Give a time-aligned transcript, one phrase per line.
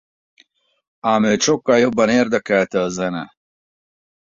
[1.01, 3.33] Ám őt sokkal jobban érdekelte a zene.